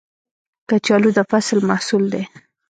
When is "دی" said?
2.13-2.23